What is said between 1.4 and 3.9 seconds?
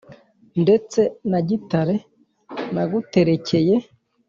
gitare naguterekeye